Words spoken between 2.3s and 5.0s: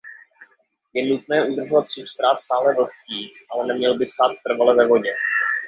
stále vlhký ale neměly by stát trvale ve